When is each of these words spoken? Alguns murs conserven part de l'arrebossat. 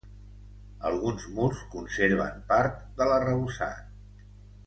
Alguns 0.91 1.25
murs 1.35 1.59
conserven 1.75 2.41
part 2.53 2.81
de 3.01 3.09
l'arrebossat. 3.11 4.27